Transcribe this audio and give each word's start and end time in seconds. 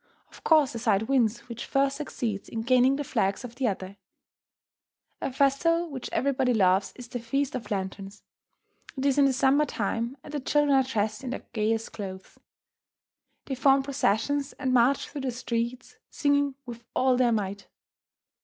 Of 0.29 0.43
course 0.43 0.73
the 0.73 0.79
side 0.79 1.03
wins 1.03 1.41
which 1.41 1.67
first 1.67 1.97
succeeds 1.97 2.49
in 2.49 2.61
gaining 2.63 2.95
the 2.95 3.03
flags 3.03 3.43
of 3.43 3.53
the 3.53 3.67
other. 3.67 3.97
A 5.21 5.31
festival 5.31 5.91
which 5.91 6.09
everybody 6.11 6.55
loves 6.55 6.91
is 6.95 7.07
the 7.07 7.19
Feast 7.19 7.53
of 7.53 7.69
Lanterns. 7.69 8.23
It 8.97 9.05
is 9.05 9.19
in 9.19 9.25
the 9.25 9.31
summer 9.31 9.63
time, 9.67 10.17
and 10.23 10.33
the 10.33 10.39
children 10.39 10.75
are 10.75 10.81
dressed 10.81 11.23
in 11.23 11.29
their 11.29 11.45
gayest 11.53 11.93
clothes. 11.93 12.39
They 13.45 13.53
form 13.53 13.83
processions 13.83 14.53
and 14.53 14.73
march 14.73 15.07
through 15.07 15.21
the 15.21 15.29
streets 15.29 15.97
singing 16.09 16.55
with 16.65 16.83
all 16.95 17.15
their 17.15 17.31
might. 17.31 17.67